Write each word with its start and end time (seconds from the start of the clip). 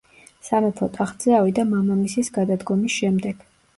სამეფო 0.47 0.87
ტახტზე 0.95 1.35
ავიდა 1.41 1.65
მამამისის 1.75 2.33
გადადგომის 2.39 2.97
შემდეგ. 3.03 3.45